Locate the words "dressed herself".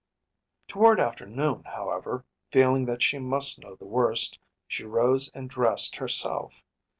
5.47-6.63